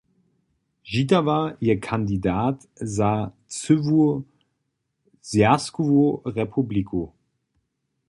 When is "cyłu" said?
3.55-4.23